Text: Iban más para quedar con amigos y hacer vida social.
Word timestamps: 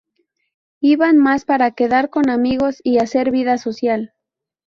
Iban 0.81 1.19
más 1.19 1.45
para 1.45 1.75
quedar 1.75 2.09
con 2.09 2.31
amigos 2.31 2.81
y 2.83 2.97
hacer 2.97 3.29
vida 3.29 3.59
social. 3.59 4.15